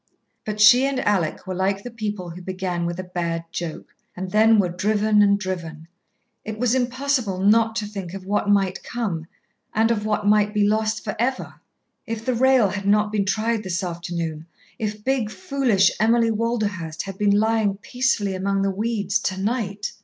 [0.45, 4.31] But she and Alec were like the people who began with a bad joke, and
[4.31, 5.87] then were driven and driven.
[6.43, 9.27] It was impossible not to think of what might come,
[9.75, 11.61] and of what might be lost for ever.
[12.07, 14.47] If the rail had not been tried this afternoon,
[14.79, 19.91] if big, foolish Emily Walderhurst had been lying peacefully among the weeds to night!